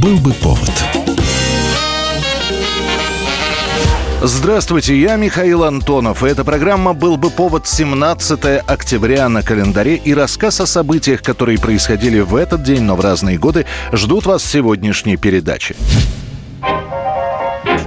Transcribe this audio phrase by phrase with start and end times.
[0.00, 0.70] Был бы повод.
[4.22, 6.24] Здравствуйте, я Михаил Антонов.
[6.24, 11.58] И эта программа «Был бы повод» 17 октября на календаре и рассказ о событиях, которые
[11.58, 15.76] происходили в этот день, но в разные годы, ждут вас в сегодняшней передаче.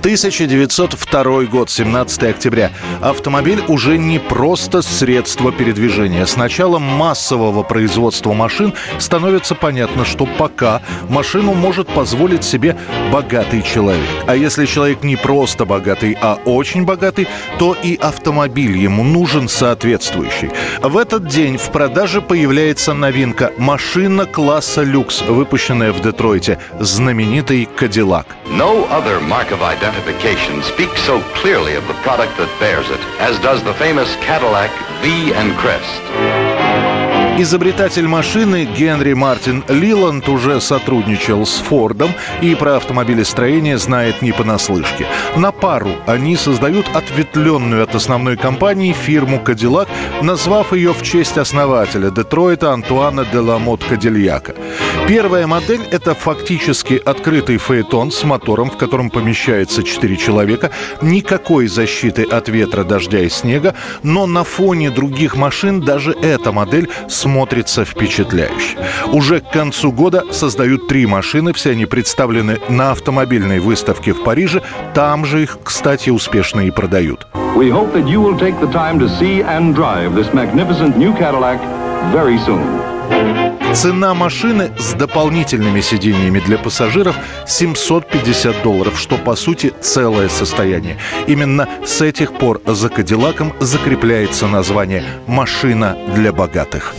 [0.00, 2.70] 1902 год, 17 октября.
[3.02, 6.24] Автомобиль уже не просто средство передвижения.
[6.24, 10.80] С началом массового производства машин становится понятно, что пока
[11.10, 12.78] машину может позволить себе
[13.12, 14.08] богатый человек.
[14.26, 20.50] А если человек не просто богатый, а очень богатый, то и автомобиль ему нужен соответствующий.
[20.80, 28.26] В этот день в продаже появляется новинка– машина класса люкс, выпущенная в Детройте, знаменитый «Кадиллак».
[28.46, 29.60] No other mark of
[29.90, 34.70] identification speaks so clearly of the product that bears it as does the famous Cadillac
[35.02, 36.59] V and Crest.
[37.38, 42.10] Изобретатель машины Генри Мартин Лиланд уже сотрудничал с Фордом
[42.42, 45.06] и про автомобилестроение знает не понаслышке.
[45.36, 49.88] На пару они создают ответвленную от основной компании фирму «Кадиллак»,
[50.20, 54.54] назвав ее в честь основателя Детройта Антуана де Ламот Кадильяка.
[55.08, 62.22] Первая модель– это фактически открытый фаэтон с мотором, в котором помещается 4 человека, никакой защиты
[62.22, 66.88] от ветра, дождя и снега, но на фоне других машин даже эта модель
[67.20, 68.78] смотрится впечатляюще.
[69.12, 74.62] Уже к концу года создают три машины, все они представлены на автомобильной выставке в Париже,
[74.94, 77.26] там же их, кстати, успешно и продают.
[82.14, 83.39] Very soon.
[83.74, 90.98] Цена машины с дополнительными сиденьями для пассажиров 750 долларов, что по сути целое состояние.
[91.28, 96.94] Именно с этих пор за Кадиллаком закрепляется название «машина для богатых».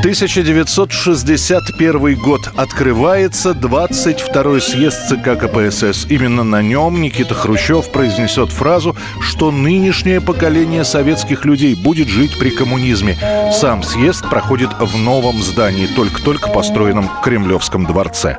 [0.00, 2.40] 1961 год.
[2.56, 6.06] Открывается 22-й съезд ЦК КПСС.
[6.08, 12.50] Именно на нем Никита Хрущев произнесет фразу, что нынешнее поколение советских людей будет жить при
[12.50, 13.18] коммунизме.
[13.52, 18.36] Сам съезд проходит в новом здании, только-только построенном Кремлевском дворце.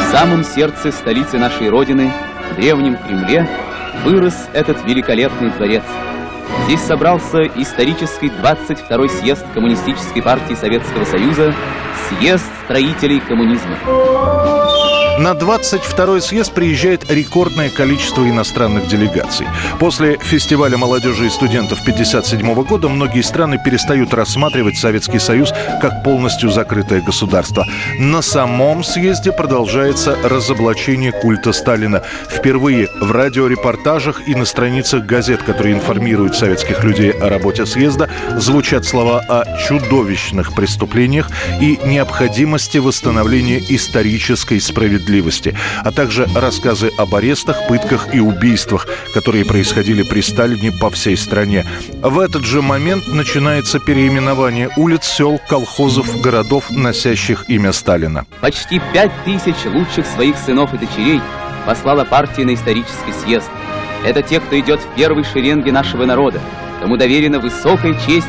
[0.00, 2.12] В самом сердце столицы нашей Родины,
[2.52, 3.48] в Древнем Кремле,
[4.04, 5.82] вырос этот великолепный дворец–
[6.64, 11.54] Здесь собрался исторический 22-й съезд Коммунистической партии Советского Союза,
[12.08, 13.78] съезд строителей коммунизма.
[15.18, 19.46] На 22-й съезд приезжает рекордное количество иностранных делегаций.
[19.80, 26.50] После фестиваля молодежи и студентов 57 года многие страны перестают рассматривать Советский Союз как полностью
[26.50, 27.66] закрытое государство.
[27.98, 32.02] На самом съезде продолжается разоблачение культа Сталина.
[32.28, 38.84] Впервые в радиорепортажах и на страницах газет, которые информируют советских людей о работе съезда, звучат
[38.84, 41.28] слова о чудовищных преступлениях
[41.60, 45.54] и необходимости восстановления исторической справедливости справедливости,
[45.84, 51.66] а также рассказы об арестах, пытках и убийствах, которые происходили при Сталине по всей стране.
[52.02, 58.24] В этот же момент начинается переименование улиц, сел, колхозов, городов, носящих имя Сталина.
[58.40, 61.20] Почти пять тысяч лучших своих сынов и дочерей
[61.66, 63.50] послала партия на исторический съезд.
[64.06, 66.40] Это те, кто идет в первой шеренге нашего народа,
[66.80, 68.28] кому доверена высокая честь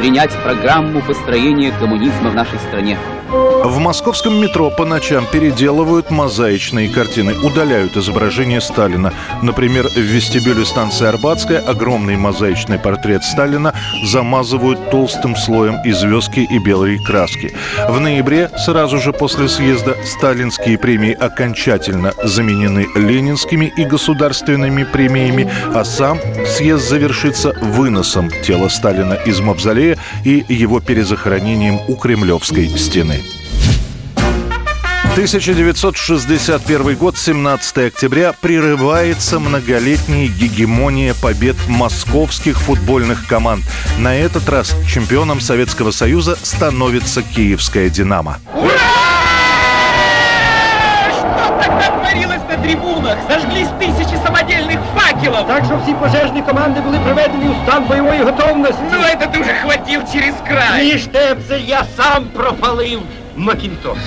[0.00, 2.98] принять программу построения коммунизма в нашей стране.
[3.30, 9.12] В московском метро по ночам переделывают мозаичные картины, удаляют изображение Сталина.
[9.42, 13.72] Например, в вестибюле станции Арбатская огромный мозаичный портрет Сталина
[14.04, 17.54] замазывают толстым слоем из звездки и белой краски.
[17.88, 25.84] В ноябре, сразу же после съезда, сталинские премии окончательно заменены ленинскими и государственными премиями, а
[25.84, 26.18] сам
[26.48, 33.19] съезд завершится выносом тела Сталина из мавзолея и его перезахоронением у Кремлевской стены.
[35.15, 43.63] 1961 год, 17 октября, прерывается многолетняя гегемония побед московских футбольных команд.
[43.97, 48.39] На этот раз чемпионом Советского Союза становится киевская «Динамо».
[48.53, 48.73] Ура!
[51.11, 53.17] Что тогда творилось на трибунах?
[53.29, 55.47] Зажглись тысячи самодельных факелов!
[55.47, 58.81] Так що всі пожежні команди були приведені у стан бойової готовності.
[58.91, 60.85] Ну, это ты уже хватил через край!
[60.85, 63.01] Ніж те, це я сам пропалив
[63.35, 63.97] Макінтош.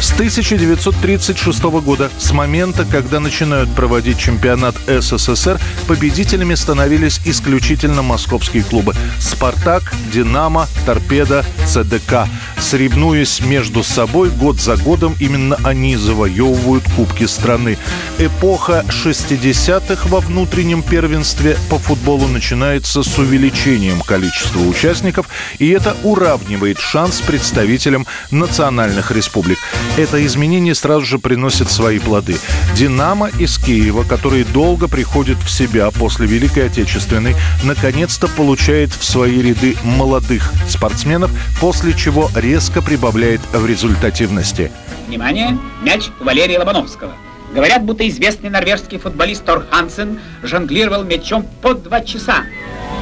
[0.00, 5.58] С 1936 года, с момента, когда начинают проводить чемпионат СССР,
[5.88, 12.28] победителями становились исключительно московские клубы «Спартак», «Динамо», «Торпедо», «ЦДК».
[12.60, 17.76] Соревнуясь между собой год за годом, именно они завоевывают кубки страны.
[18.18, 26.78] Эпоха 60-х во внутреннем первенстве по футболу начинается с увеличением количества участников, и это уравнивает
[26.78, 29.58] шанс представителям национальных республик.
[29.96, 32.36] Это изменение сразу же приносит свои плоды.
[32.74, 39.40] «Динамо» из Киева, который долго приходит в себя после Великой Отечественной, наконец-то получает в свои
[39.40, 41.30] ряды молодых спортсменов,
[41.60, 44.72] после чего резко прибавляет в результативности.
[45.06, 45.56] Внимание!
[45.84, 47.12] Мяч Валерия Лобановского.
[47.54, 52.42] Говорят, будто известный норвежский футболист Тор Хансен жонглировал мячом по два часа.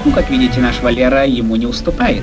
[0.05, 2.23] Ну, как видите, наш Валера ему не уступает.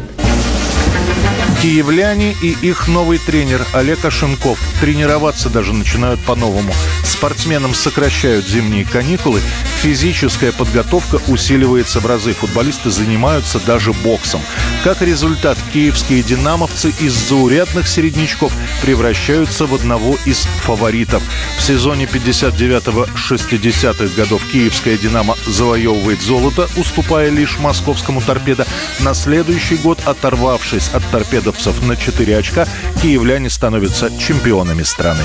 [1.61, 6.73] Киевляне и их новый тренер Олег Ашенков тренироваться даже начинают по-новому.
[7.03, 9.41] Спортсменам сокращают зимние каникулы,
[9.81, 12.31] физическая подготовка усиливается в разы.
[12.31, 14.39] Футболисты занимаются даже боксом.
[14.85, 21.21] Как результат, киевские динамовцы из заурядных середнячков превращаются в одного из фаворитов.
[21.57, 28.65] В сезоне 59-60-х годов киевская «Динамо» завоевывает золото, уступая лишь московскому «Торпедо».
[29.01, 32.65] На следующий год, оторвавшись от «Торпедо» торпедовцев на 4 очка,
[33.01, 35.23] киевляне становятся чемпионами страны.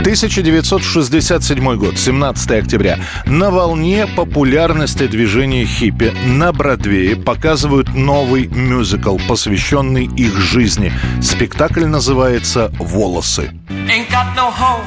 [0.00, 2.98] 1967 год, 17 октября.
[3.26, 10.92] На волне популярности движения хиппи на Бродвее показывают новый мюзикл, посвященный их жизни.
[11.20, 13.52] Спектакль называется «Волосы».
[13.68, 14.84] Ain't got no home,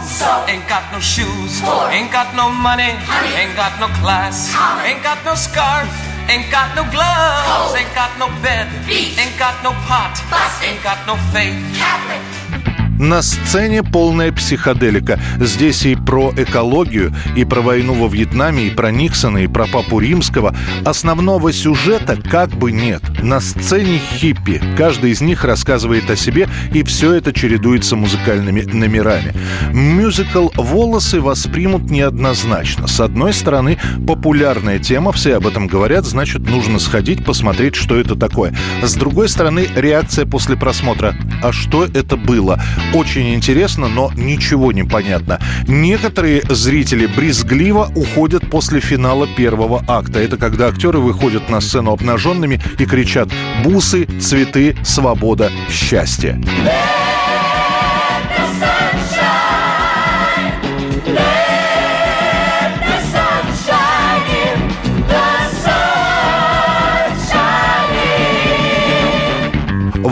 [0.48, 1.62] ain't got no shoes,
[1.92, 2.95] ain't got no money,
[3.38, 4.50] ain't got no class,
[4.86, 6.12] ain't got no scarf.
[6.30, 10.16] Ain't got no gloves, ain't got no bed, ain't got no pot,
[10.64, 11.56] ain't got no faith.
[11.75, 12.43] Catholic.
[13.04, 15.20] На сцене полная психоделика.
[15.38, 20.00] Здесь и про экологию, и про войну во Вьетнаме, и про Никсона, и про Папу
[20.00, 20.56] Римского.
[20.86, 23.02] Основного сюжета как бы нет.
[23.22, 24.62] На сцене хиппи.
[24.78, 29.34] Каждый из них рассказывает о себе, и все это чередуется музыкальными номерами.
[29.74, 32.88] Мюзикл «Волосы» воспримут неоднозначно.
[32.88, 38.16] С одной стороны, популярная тема, все об этом говорят, значит, нужно сходить, посмотреть, что это
[38.16, 38.56] такое.
[38.82, 41.18] С другой стороны, реакция после просмотра.
[41.42, 42.64] А что это было?
[42.94, 45.40] Очень интересно, но ничего не понятно.
[45.68, 50.19] Некоторые зрители брезгливо уходят после финала первого акта.
[50.19, 53.30] Это когда актеры выходят на сцену обнаженными и кричат
[53.63, 56.40] «Бусы, цветы, свобода, счастье».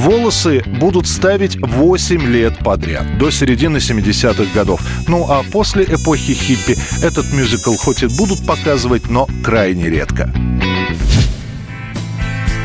[0.01, 4.81] Волосы будут ставить 8 лет подряд, до середины 70-х годов.
[5.07, 10.33] Ну а после эпохи хиппи этот мюзикл хоть и будут показывать, но крайне редко.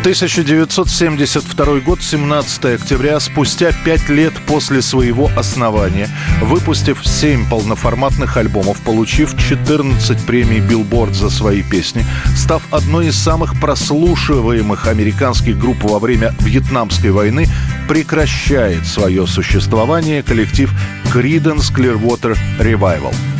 [0.06, 6.08] 1972 год, 17 октября, спустя пять лет после своего основания,
[6.42, 12.06] выпустив 7 полноформатных альбомов, получив 14 премий Билборд за свои песни,
[12.36, 17.48] став одной из самых прослушиваемых американских групп во время Вьетнамской войны,
[17.88, 20.72] прекращает свое существование коллектив
[21.12, 23.12] Creedence Clearwater Revival–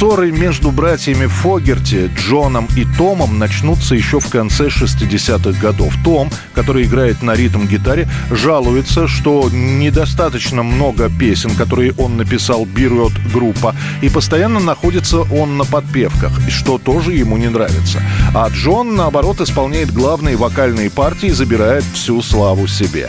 [0.00, 5.92] Ссоры между братьями Фогерти, Джоном и Томом начнутся еще в конце 60-х годов.
[6.02, 13.76] Том, который играет на ритм-гитаре, жалуется, что недостаточно много песен, которые он написал, берет группа,
[14.00, 18.02] и постоянно находится он на подпевках, что тоже ему не нравится.
[18.34, 23.06] А Джон, наоборот, исполняет главные вокальные партии и забирает всю славу себе.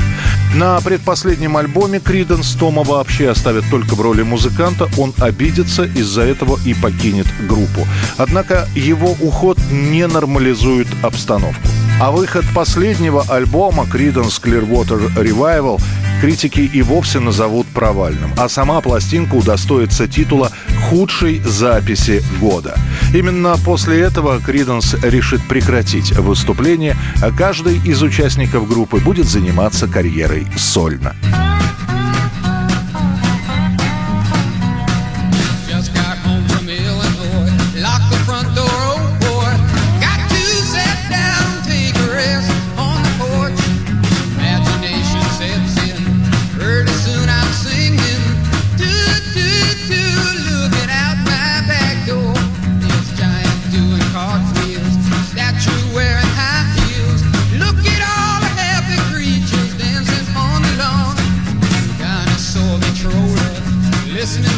[0.54, 4.90] На предпоследнем альбоме Криденс Тома вообще оставят только в роли музыканта.
[4.98, 7.88] Он обидится из-за этого и покинет группу.
[8.18, 11.62] Однако его уход не нормализует обстановку.
[12.00, 15.80] А выход последнего альбома Creedence Clearwater Revival
[16.22, 20.52] критики и вовсе назовут провальным, а сама пластинка удостоится титула
[20.90, 22.76] худшей записи года.
[23.14, 30.46] Именно после этого Криденс решит прекратить выступление, а каждый из участников группы будет заниматься карьерой
[30.58, 31.16] сольно.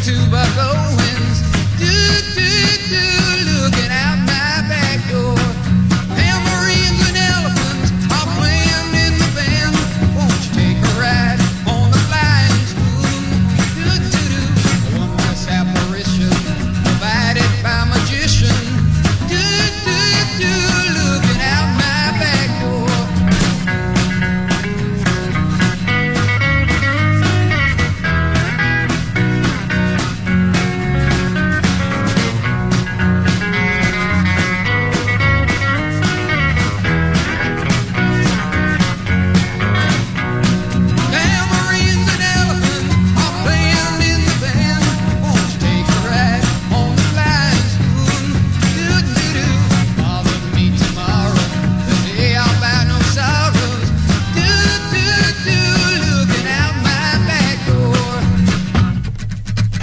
[0.02, 1.42] to buckle wings.
[1.78, 1.86] Do,
[2.36, 3.23] do, do.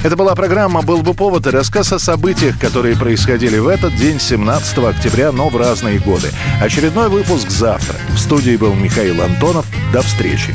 [0.03, 4.19] Это была программа «Был бы повод» и рассказ о событиях, которые происходили в этот день,
[4.19, 6.31] 17 октября, но в разные годы.
[6.59, 7.97] Очередной выпуск завтра.
[8.09, 9.67] В студии был Михаил Антонов.
[9.93, 10.55] До встречи.